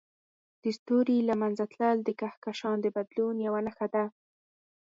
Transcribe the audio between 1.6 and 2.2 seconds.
تلل د